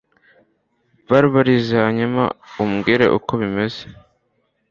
[1.09, 2.23] Barbarize hanyuma
[2.63, 3.83] umbwire uko bimeze